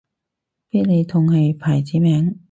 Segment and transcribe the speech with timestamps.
[0.69, 2.39] 必理痛係牌子名